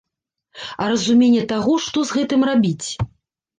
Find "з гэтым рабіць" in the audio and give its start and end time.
2.11-2.87